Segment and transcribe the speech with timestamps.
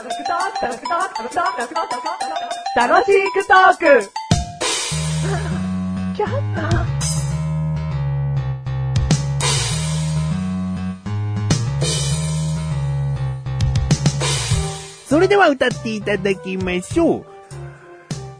[0.00, 0.10] 楽
[3.04, 4.10] しくトーク
[15.06, 17.39] それでは歌っていただきましょう。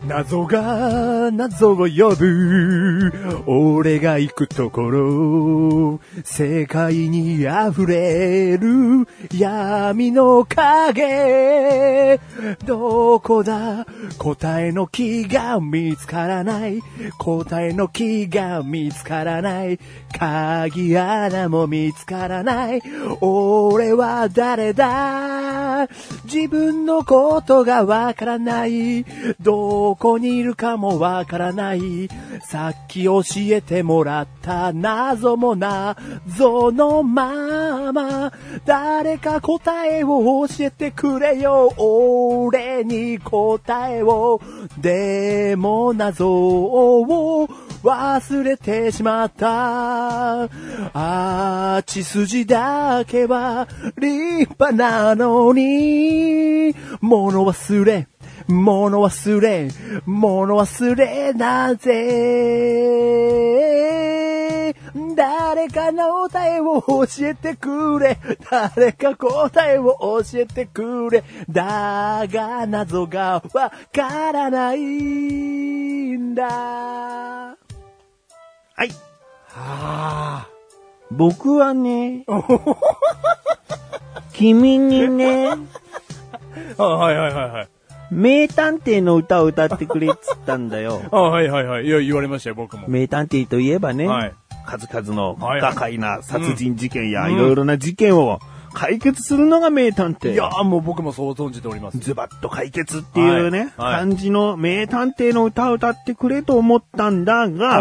[0.06, 3.12] 謎が謎を呼ぶ。
[3.46, 6.00] 俺が行くところ。
[6.24, 12.18] 世界に溢れる闇の影。
[12.64, 13.86] どこだ
[14.18, 16.80] 答えの木が見つからない。
[17.18, 19.78] 答えの木が見つからない。
[20.18, 22.82] 鍵穴も見つからない。
[23.20, 25.88] 俺は誰だ？
[26.24, 29.04] 自分のことがわからない。
[29.40, 32.08] どこにいるかもわからない。
[32.42, 38.32] さっき教えてもらった謎も謎のまま。
[38.64, 41.74] 誰か答えを教えてくれよ。
[41.76, 44.40] 俺に答えを。
[44.78, 47.46] でも謎を
[47.82, 50.44] 忘れてしまった。
[50.44, 58.08] あー、血筋だけは立派なのに、物忘れ、
[58.48, 59.68] 物忘れ、
[60.06, 63.40] 物忘れなぜ？
[65.14, 68.18] 誰かの答えを教えてくれ。
[68.50, 71.22] 誰か答えを教えてくれ。
[71.48, 76.46] だが謎がわからないんだ。
[76.46, 77.56] は
[78.84, 78.90] い。
[79.54, 80.46] あ
[81.10, 82.24] 僕はね、
[84.32, 85.50] 君にね、
[86.78, 86.84] あ。
[86.84, 87.68] はいはいはいはい。
[88.10, 91.02] 名探偵の歌を歌ってくれっつったんだよ。
[91.12, 91.86] あはいはいはい。
[91.86, 92.88] いや、言われましたよ、僕も。
[92.88, 94.32] 名探偵といえばね、はい
[94.66, 98.40] 数々のはい不可解な殺人事件やうんいろいろな事件を
[98.72, 100.32] 解決するのが名探偵。
[100.32, 101.98] いやーもう僕もそう存じております。
[101.98, 107.80] ズバッと解決っていうね、はいはい感じの名探偵の歌を歌ってくれと思ったんだが、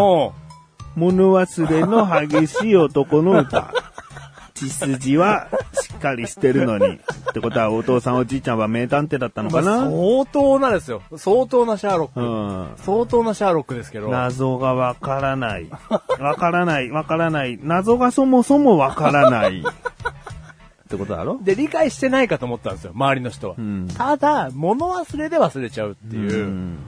[0.95, 3.71] 物忘れの激しい男の歌。
[4.55, 6.95] 血筋はしっかりしてるのに。
[6.95, 6.97] っ
[7.33, 11.01] てことはお父さんおじいちゃんは名探偵だったのまあかな、相当なですよ。
[11.15, 12.19] 相当なシャーロック。
[12.19, 12.67] うん。
[12.77, 14.09] 相当なシャーロックですけど。
[14.09, 15.67] 謎がわからない。
[16.19, 17.59] わからない、わからない。
[17.61, 19.59] 謎がそもそもわからない。
[19.59, 19.63] っ
[20.89, 21.39] てことだろ？
[21.43, 23.55] で、理解してないかと思ったんですよ、周りの人は。
[23.57, 26.45] んただ、物忘れで忘れちゃうっていう。
[26.45, 26.79] うん。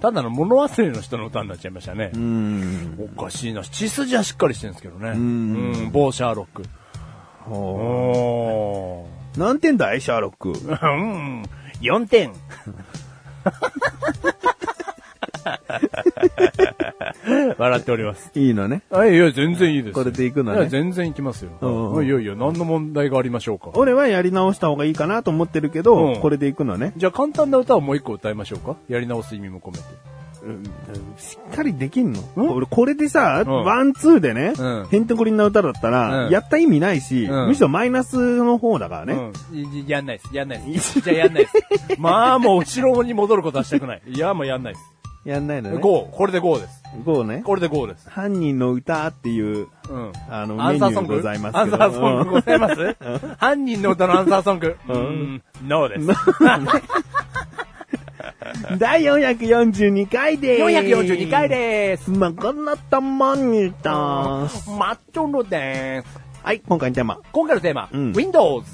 [0.00, 2.10] ただの物忘れの人の歌になっちゃいましたね。
[2.12, 3.08] うん。
[3.16, 3.62] おかしいな。
[3.62, 5.10] 血筋はしっかりしてるんですけどね。
[5.10, 5.16] んう
[5.86, 5.90] ん。
[5.92, 6.64] 某シャーロック。
[9.36, 10.50] 何点だいシャーロック？
[10.50, 11.42] うん。
[11.80, 12.32] 4点。
[17.58, 18.30] 笑っております。
[18.34, 18.82] いいのね。
[18.90, 19.94] あいや、全然いいです。
[19.94, 21.50] これで行くのねいや、全然行きますよ。
[21.60, 23.70] うんいやいや、何の問題がありましょうか。
[23.74, 26.92] 俺はやり直した方がいいかなと思ってるけど、うんこれで行くのね。
[26.96, 28.76] じゃあ簡単な歌をもう一個歌いましょうか。
[28.88, 29.84] やり直す意味も込めて。
[31.16, 32.22] しっかりできんの？
[32.36, 39.14] 俺、これでさ、うんワン、ツーでね、うんへんてこりんな歌だったら、うんやった意味ないし、うんむしろマイナスの方だからね。
[39.52, 39.58] うん。
[39.58, 40.36] いやんないです。
[40.36, 41.00] やんないです。
[41.00, 41.54] じゃあやんないです。
[41.98, 44.02] まあもう後ろに戻ることはしたくない。
[44.06, 44.84] いや、もうやんないです。
[45.24, 45.78] やんないのね。
[45.78, 46.10] 5。
[46.10, 46.82] これで5です。
[47.02, 47.42] 5ね。
[47.46, 48.10] これで5です。
[48.10, 50.12] 犯人の歌っていう、うん。
[50.28, 51.16] あの、アメニューンサーソング？
[51.16, 51.76] ございますアンサ。
[51.76, 52.96] ーソングございます？
[53.38, 54.76] 犯人の歌のアンサーソング？
[54.86, 55.42] うん。
[55.66, 56.06] ノーです。
[58.70, 60.62] うん第442回でーす。
[60.62, 62.10] 442回でーす。
[62.10, 66.20] まこのたまにたマッチョのでーす。
[66.42, 67.18] はい、今回のテーマ。
[67.32, 68.64] 今回のテーマ、うん Windows。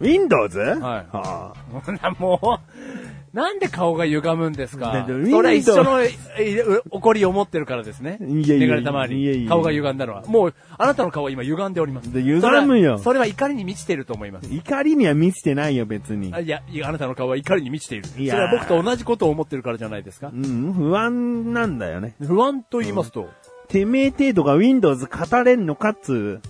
[0.00, 0.58] Windows?
[0.58, 1.54] はいは
[2.02, 5.04] あ もう、なんで顔が歪むんですか？
[5.06, 5.12] そ
[5.42, 8.18] れは一緒のええ怒りを持ってるからですね。
[8.20, 9.48] いやいやメガネたまわいやいやり。
[9.48, 10.22] 顔が歪んだのは。
[10.26, 12.12] もう、あなたの顔は今歪んでおります。
[12.12, 14.48] で歪むよそれはそれは怒りに満ちていると思います。
[14.54, 16.38] 怒りには満ちてないよ、別にあ。
[16.38, 18.06] いや、いやあなたの顔は怒りに満ちている。
[18.06, 20.36] そいやれは僕と同じことを思ってるからじゃないですかう。
[20.36, 22.14] ん、不安なんだよね。
[22.20, 23.28] 不安と言いますと、
[23.66, 26.40] てめえ程度が Windows 語れんのかっつう。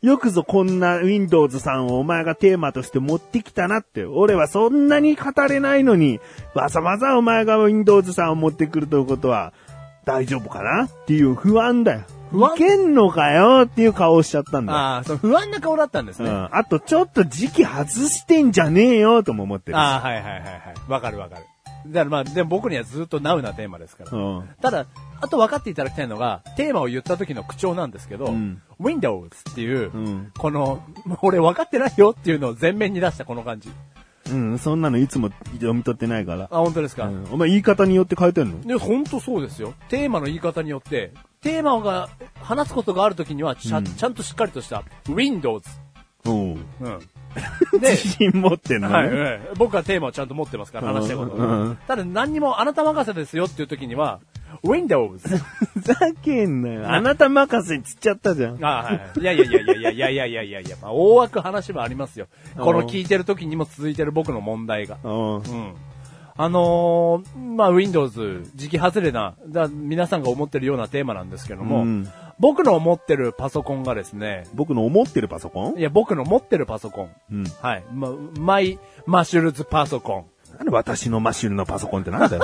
[0.00, 4.04] よくぞこんな Windows さんをお前がテーマとして持ってきたなって。
[4.04, 6.20] 俺はそんなに語れないのに、
[6.54, 9.52] わざわざお前が Windows さんを持ってくるということは、
[10.04, 12.02] 大丈夫かなっていう不安だよ。
[12.30, 12.54] 不安？
[12.54, 14.78] いけんのかよっていう顔をしちゃったんだよ。
[14.78, 16.30] ああ、その不安な顔だったんですね。
[16.30, 16.48] うん。
[16.52, 19.78] あとちょっと時期外してんじゃねえよとも思ってるし。
[19.78, 20.42] ああ、はいはいはいはい。
[20.88, 21.42] わかるわかる。
[21.86, 24.16] だからまあ、でも僕にはずっとナウなテーマですから。
[24.16, 24.48] うん。
[24.60, 24.86] ただ、
[25.20, 30.82] あと分かっていただきたいのが、テーマを言った時の口調なんですけど、うん Windows っていう、うんこの、
[31.22, 33.70] 俺分かってないよっていうのを前面に出したこの感じ。
[34.30, 36.44] うん、そんなのいつも読み取ってないから。
[36.44, 38.60] あ、本当ですか、うん、お前言い方によって変えてんの？
[38.60, 39.74] で、本当そうですよ。
[39.88, 42.08] テーマの言い方によって、テーマが
[42.42, 45.68] 話すことがある時にはちゃ,、うんちゃんとしっかりとした Windows。
[46.26, 46.98] おううん。
[47.80, 48.94] で自信持ってんのね。
[48.94, 51.78] はい、はい僕はテーマをちゃんと持ってますから、話したいことうんうん。
[51.86, 54.20] ただ何にもあなた任せですよっていう時には、
[54.62, 55.18] Windows。
[55.28, 56.90] ふざけんなよ。
[56.90, 58.64] あなた任せつっちゃったじゃん。
[58.64, 59.20] あはい。
[59.20, 62.26] いやいやいやいやいやいやいやいやいや、まあ、大枠話はありますよ。
[62.56, 64.98] この聞いてる時にも続いてる僕の問題が。
[65.02, 65.74] うん。
[66.38, 66.44] うん。
[66.44, 72.08] あのーまあ、Windows、時期外れな、だ皆さんが思ってるようなテーマなんですけども、うん
[72.40, 75.78] 僕の思ってるパソコンがですね、僕の思ってるパソコン？
[75.78, 77.10] いや、僕の持ってるパソコン。
[77.32, 77.44] うん。
[77.60, 77.84] はい。
[77.92, 80.56] ま、マイ、マシュルズパソコン。
[80.56, 82.42] なんで私のマッシュルのパソコンってなんだよ。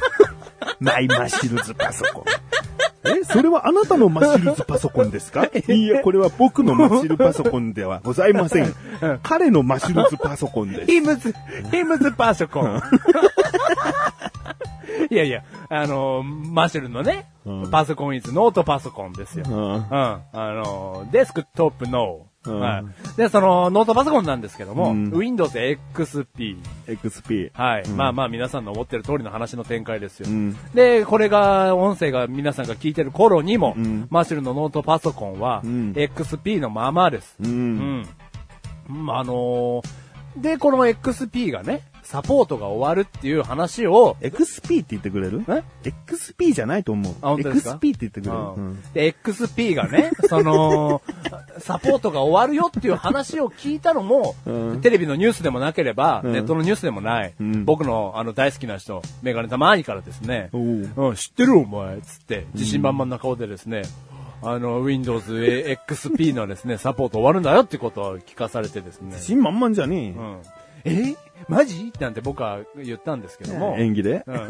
[0.80, 2.24] マイマッシュルズパソコン。
[3.08, 5.44] え、それはあなたのマッシュルズパソコンですか？
[5.46, 8.74] いいえ、これは僕のマッシュルパソコンではございません。
[9.22, 10.86] 彼のマッシュルズパソコンです。
[10.86, 11.34] ヒムズ、
[11.70, 12.80] ヒムズパソコン。
[15.10, 19.44] いやいや、あのーマシュルのね、うんパソコンイズノートパソコンですよ。
[19.48, 19.82] うんうん。
[19.90, 22.35] あのーデスクトップノー。
[22.52, 22.82] うんは
[23.14, 23.16] い。
[23.16, 26.56] で、その、ノートパソコンなんですけども、うん Windows XP。
[26.86, 27.50] XP。
[27.54, 27.82] はい。
[27.82, 30.28] うんまあまあ皆さんの思ってる通りの話の展開ですよ。
[30.28, 37.36] うんで、これが、音声が皆さんが聞いてる頃にも、うんマシュルのノートパソコンは、うん XP のままです。
[37.40, 37.44] う。
[37.44, 38.06] うんん。
[38.90, 39.82] うんあのー
[40.36, 45.42] で、この XP がね、サポートが終わるっていう話を、XP って言ってくれる？
[45.48, 45.62] え
[46.06, 47.14] ?XP じゃないと思う。
[47.22, 48.36] あ本当ですか？XP って言ってくれる。
[48.38, 51.00] ううんんで、XP がね、その、
[51.58, 54.80] サポートが終わるよっていう話を聞いたのも、うん。
[54.80, 56.32] テレビのニュースでもなければ、うん。
[56.32, 57.64] ネットのニュースでもない、うん。
[57.64, 60.62] 僕のあの大好きな人、メガネたまーにからですね、おう。
[61.08, 63.82] うん、知ってるお前つって、自信満々な顔でですね、
[64.42, 69.08] あの、Windows XP のですね、サポート終わるんだよってことを聞かされてですね。
[69.12, 70.42] 自信満々じゃねうん。
[70.84, 71.16] え？
[71.48, 71.92] マジ？
[72.00, 73.76] なんて僕は言ったんですけどえも。
[73.78, 74.24] 演技で？
[74.26, 74.36] うん。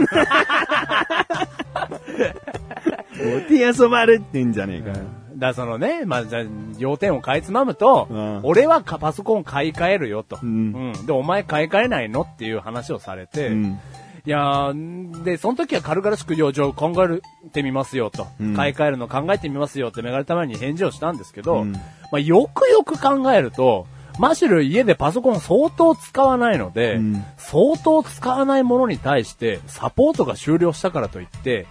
[3.39, 4.97] お手遊ばれってんじゃねえかよ。
[5.37, 6.45] だそのね、まあ、じゃあ
[6.79, 8.41] 要点をかいつまむと、うん。
[8.43, 10.93] 俺はかパソコン買い替えるよと、うん。
[11.07, 13.81] で、お前買い替えないのっていう話をされて、うん。
[14.25, 18.55] いやーで、その時は軽々しく、よ、じゃあ考えてみますよと、うん。
[18.55, 21.73] 買い替えるの考えてみますよってメガネたまに返事をしたんですけど、うん。
[21.73, 21.81] ま
[22.15, 23.87] あ、よくよく考えると、
[24.19, 27.25] マシュル家でパソコン相当使わないので、うん。
[27.37, 31.67] 相当使わないものに対して、サポートが終了したからといって、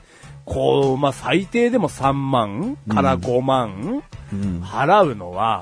[0.45, 4.03] こう、まあ、最低でも3万から5万
[4.33, 4.62] うん。
[4.62, 5.62] 払うのは、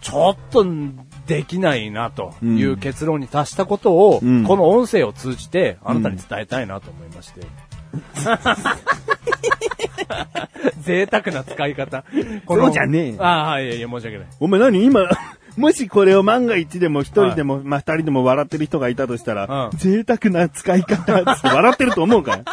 [0.00, 0.64] ちょっと
[1.26, 4.44] できないなという結論に達したことを、うん。
[4.44, 7.40] この音声を通じてあなたに伝えたいなと思いまして。
[10.80, 12.04] 贅沢な使い方。
[12.46, 13.16] このそうじゃねえ。
[13.18, 14.26] ああ、はい、いやいや、申し訳ない。
[14.40, 14.84] お前何？
[14.84, 15.08] 今、
[15.56, 19.78] もしこれを万が一でも一人でも、まあ二人でも笑ってる人がいたとしたら、うん。
[19.78, 22.44] 贅沢な使い方って笑ってると思うかい？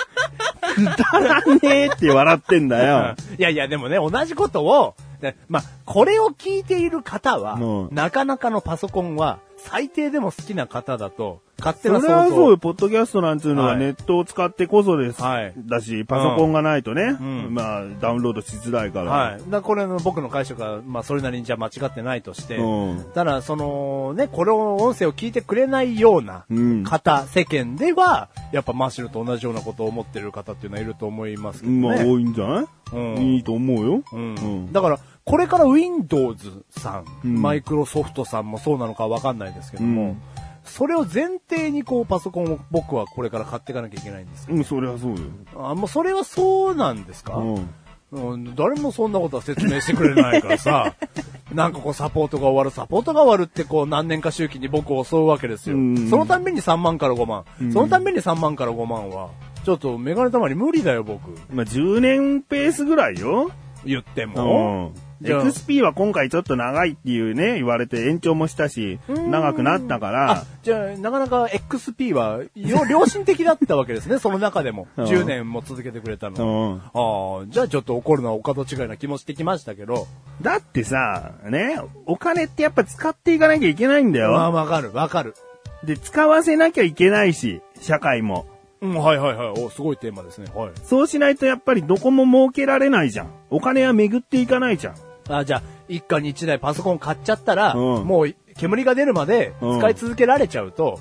[0.76, 3.16] くだらねえって笑ってんだよ。
[3.38, 12.08] いやいや、でもね、同じことを、でまあ、これを聞いている方は、うんなかなかのパソコンは、最低でも好きな方だと、勝手そな想像。
[12.08, 13.80] れはそうよ、ポッドキャストなんていうのははい。
[13.80, 15.22] ネットを使ってこそです。
[15.22, 15.54] はい。
[15.58, 17.54] だし、パソコンがないとね、うん。
[17.54, 19.12] まあ、ダウンロードしづらいから。
[19.12, 19.42] はい。
[19.50, 23.06] だこれの僕の解釈が、まあ、それなりにじゃあ間違ってないとして、うん。
[23.14, 26.84] ただ、その、ね、これを音声を聞いてくれないようなうん。
[26.84, 31.80] 方、世間では、やっぱマッシュルと同じようなことを思ってる方っていうのはいると思いますけどね。
[31.80, 33.18] まあ、多いんじゃない、うん。
[33.18, 34.04] いいと思うよ。
[34.12, 34.36] うん。
[34.36, 34.74] うん。
[34.74, 37.42] だから、これから Windows さん、うん。
[37.42, 40.22] マイクロソフトさんもそうなのかわかんないですけども、うん
[40.64, 45.18] それを前提にこうパソコンを僕はこれから買っていかなきゃいけないんですうん、そりゃそうよ。
[45.56, 47.70] あ、もうそれはそうなんですか、うん。
[48.12, 50.96] うん、誰もそんなことは説明してくれないからさ、
[51.54, 55.78] なんかこうサポートが終わる、サポートが終わるってこう何年か周期に僕を襲うわけですよ。
[55.78, 59.30] うんそのたんびに3万から5万、うんそのたんびに3万から5万は、
[59.64, 61.32] ちょっとメガネたまに無理だよ僕。
[61.52, 63.52] まあ、10年ペースぐらいよ。
[63.86, 64.94] 言ってうも。
[64.96, 65.11] ん。
[65.22, 74.88] XP は今回ちょっと長いっていうね、言われて延長もしたし、長くなったからあ、、じゃあ、なかなか XP は、よ良心的だったわけですね、 その中でも。
[74.98, 76.70] うん10年も続けてくれたうの。
[76.76, 76.82] ん。
[76.94, 80.08] ああ、じゃあちょっと怒るのはお門違いな気もしてきましたけど。
[80.42, 84.54] だってさ、ね、お金ってやっぱ使っていかなきゃいけないんだまあ、よ。
[84.54, 85.36] わかる、わかる。
[85.84, 88.46] で、使わせなきゃいけないし、社会も。
[88.82, 89.64] うん、はいはいはい。
[89.64, 90.48] お、すごいテーマですね。
[90.56, 90.72] はい。
[90.84, 93.28] そうしないとやっぱりどこも儲けられないじゃん。
[93.50, 94.96] お金は巡っていかないじゃん。
[95.38, 101.00] あ、じゃあ、一家に一台パソコン買っちゃったら、うんもう煙が出るまでうん使い続けられちゃうと、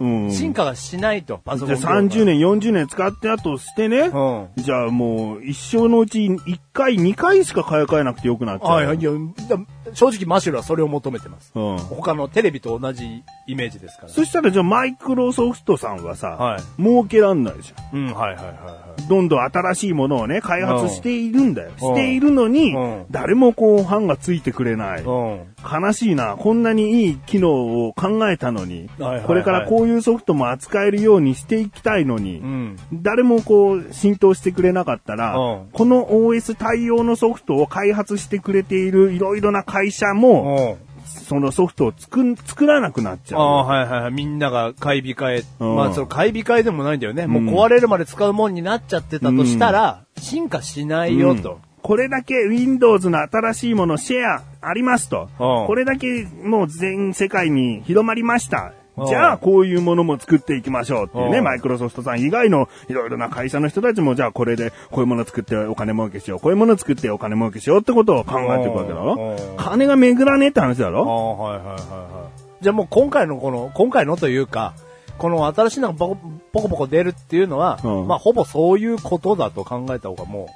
[0.00, 2.18] うん進化がしないと、パソコンじゃあ業界。
[2.20, 4.10] 30年、40年使ってあとしてね。
[4.12, 4.48] うん。
[4.56, 8.70] じゃあもう、一生のうち1回、2回しか買い替えなくてよくなっちゃう。
[8.70, 8.98] はいはい。
[8.98, 9.10] いや、
[9.48, 9.56] だ
[9.94, 11.52] 正直マシュルはそれを求めてます。
[11.54, 11.78] うん。
[11.78, 14.08] 他のテレビと同じイメージですから。
[14.08, 18.08] そしたらじゃあマイクロソフトさんはさ、はい儲けらんないじゃん。
[18.08, 19.08] うん、はいはいはいはい。
[19.08, 21.70] どんどん新しいものをね、開発しているんだよ。
[21.72, 25.02] んしているのにうん、誰もこう、版がついてくれない。
[25.02, 25.46] うん。
[25.62, 26.36] 悲しいな。
[26.36, 32.76] こんなにいい機能を考えたのに、はいはいはいこれからこういうソフトも扱えるようにしていきたいのに、うん。
[32.92, 40.92] 誰もこう、浸透してくれなかったら、うんこの OS 対応のソフトを開発してくれているいろいろな会社も、うん。
[41.04, 43.40] そのソフトを作ん作らなくなっちゃう。
[43.40, 44.12] ああ、はいはいはい。
[44.12, 45.44] みんなが買い控え。
[45.60, 47.26] うんまあ、その買い控えでもないんだよね。
[47.26, 51.58] もう壊れるまで使うもんになっちゃってたとしたら、進化しないよと。
[51.82, 55.28] これだけ Windows の新しいものシェアありますと。
[55.38, 58.72] うんこれだけもう全世界に広まりました。
[58.96, 69.36] うんじゃあ、こういうものも作っていきましょうっていうね、うんマイクロソフトさん以外のいろいろな会社の人たちも、じゃあこれでこういうもの作ってお金儲けしよう、こういうもの作ってお金儲けしようってことを考えていくわけだろ？
[69.38, 71.04] うん金が巡らねえって話だあろ？
[71.08, 72.30] あ、はいはいはいは
[72.60, 72.62] い。
[72.62, 74.74] じゃあもう今回のこの、今回のというか、
[75.16, 76.16] この新しいのがポコ
[76.52, 80.48] ポコポコ出るっていうのは、うんまあほぼそういうことだと考えた方がも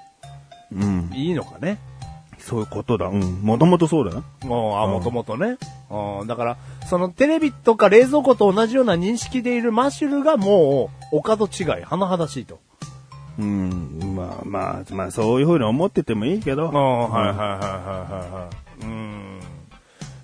[0.73, 1.11] うん。
[1.11, 1.79] ういいのかね？
[2.39, 3.07] そういうことだ。
[3.07, 3.21] うん。
[3.43, 4.23] もともとそうだよ。
[4.45, 5.57] うん、あ、うんもともとね。
[5.91, 6.57] うん、だから、
[6.89, 12.59] そのテレビとか冷蔵庫と同じような認識でいるマシュルがもう、お門違い、甚だしいと。
[13.39, 14.15] うん。
[14.17, 16.69] まあまあ、まあそういうふうに思っててもいいけど。
[16.69, 18.49] うん、はいはいはいはいはいは
[18.83, 18.85] い。
[18.85, 19.41] うん。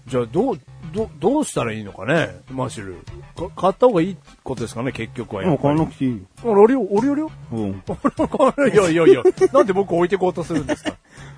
[0.07, 0.59] じゃあ、どう、
[0.93, 2.97] どう、どうしたらいいのかね、マシュル。
[3.37, 5.71] か買った方がいいことですかね、結局はやもう買。
[5.71, 6.19] わなくていいよ。
[6.45, 7.31] 俺よ、俺よりよ？
[7.53, 7.69] うん。
[8.73, 10.95] いやいやいや、なんで僕置いてこうとするんですか？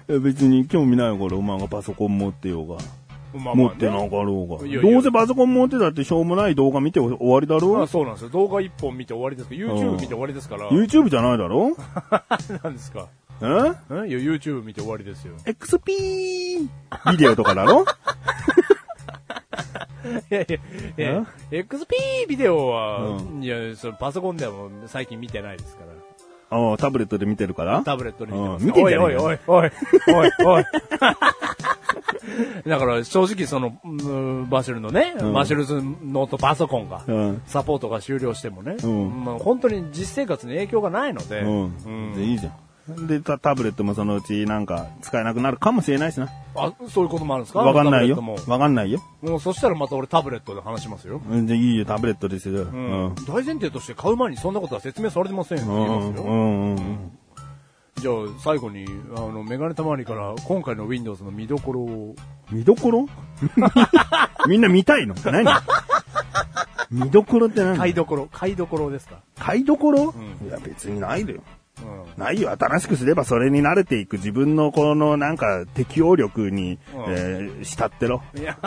[0.06, 2.78] 別に興味ないから、お前がパソコン持ってようが、
[3.38, 4.66] まあ持ってなかろうが。
[4.66, 7.74] いやいやどうせパソコン持ってたってしょうもない動画見て終わりだろ？
[7.74, 8.28] まあそうなんですよ。
[8.30, 10.68] 動画一本見て終わりですけど、YouTube 見て終わりですから。
[10.70, 11.76] ?YouTube じゃないだろ？
[12.62, 13.08] なんですか？
[13.42, 13.44] え？
[13.46, 13.48] え？
[13.48, 13.72] いや、
[14.18, 15.34] YouTube 見て終わりですよ。
[15.44, 16.68] ?XP
[17.12, 17.84] ビデオとかだろ？
[20.30, 20.56] いやいや、
[20.98, 25.93] いや XP ビデオは、ういや、そのパソコンではもう最近見てないですから。
[26.50, 27.82] ああ、タブレットで見てるから？
[27.82, 28.62] タブレットで見てます。
[28.62, 29.70] うん見てんじゃねおいおいおい、
[30.08, 30.64] おい、おい。
[32.66, 37.42] だから正直その、うんバシュルのね、うんバシュルズノートパソコンが、うん。
[37.46, 41.64] サポートが終了してもね、うんまあ、本当に実生活に影響がないので、うん。
[41.86, 42.52] うんでいいじゃん。
[42.86, 46.28] でタ、タブレットもそのうちなんか使えなくなるかもしれないしな。
[46.54, 47.60] あ、そういうこともあるんですか？
[47.60, 48.22] わかんないよ。
[48.46, 49.00] わかんないよ。
[49.22, 51.20] ももうそしたらまた俺タブレットで話しますよ。
[51.30, 52.62] うんじゃあいいよ、タブレットですよ。
[52.62, 53.14] ううんん。
[53.26, 55.64] 大前提として買う前にそんなことは説明されてませんよ。
[55.66, 55.68] う。
[55.68, 55.74] ん
[56.10, 57.10] うんうん
[57.96, 58.84] じゃあ最後に、
[59.16, 62.14] あの、メガネたまわりから今回の Windows の見どころを、
[62.50, 63.08] 見どころ？
[64.48, 65.14] みんな見たいの？
[65.24, 65.46] 何？
[66.90, 67.78] 見どころって何？
[67.78, 69.20] 買いどころ、買いどころですか？
[69.38, 70.12] 買いどころ、
[70.42, 71.40] うんいや別にないだよ。
[72.16, 72.22] うん。
[72.22, 72.50] ないよ。
[72.58, 78.22] 新しくすればそれに慣れていく自分のこのなんか適応力に、うんえー、慕ってろ。
[78.34, 78.58] いや、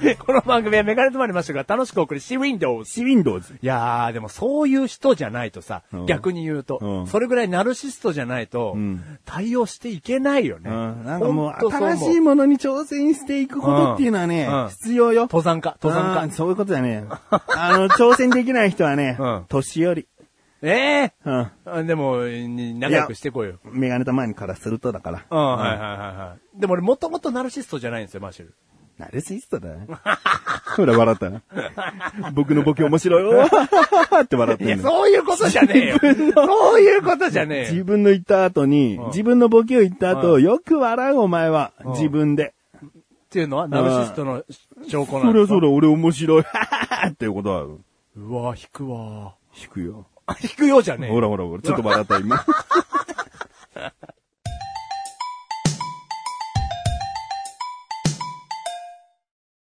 [0.18, 2.90] この番組はメガネたまわりましたが楽しく送る C Windows。
[2.90, 3.52] シ Windows。
[3.52, 10.70] いやー、でもそういう人じゃないとさ、うん逆に言うと、うんそれぐらいナルシストじゃないと、うん対応していけないよね。
[10.70, 15.22] うん、なんかもう新しいものに挑戦していくことっていうのはね、必要よ。
[15.22, 16.32] 登山家、登山家。
[16.32, 17.04] そういうことだね。
[17.30, 20.08] あの、挑戦できない人はね、うん年寄り。
[20.62, 21.50] ええうん。
[21.64, 23.58] あでも、に仲良くしてこいよ。
[23.64, 25.24] メガネた前にからするとだから。
[25.30, 26.60] うん、はいはいはいはい。
[26.60, 28.54] でも俺もともとナルシストじゃないんですよ、マーシュル。
[28.98, 29.86] ナルシストだね。
[30.76, 31.42] ほら、笑ったな。
[32.34, 33.46] 僕のボケ面白いよ。
[34.22, 34.78] って笑っていや。
[34.78, 35.98] そういうことじゃねえよ。
[36.34, 37.70] そういうことじゃねえよ。
[37.70, 42.52] 自分の言った後に、うん自分のボケを言った後、うんよく笑うお前は、うん自分で。
[42.84, 42.88] っ
[43.30, 44.42] ていうのはナルシストの
[44.86, 45.32] 証拠なそんですか？
[45.32, 46.42] りゃそうだ、俺面白い。
[47.08, 50.04] っていうことは、うわ引くわ引くよ。
[50.42, 51.10] 引くようじゃねえ。
[51.10, 52.44] ほらほらほら、ちょっと笑った今。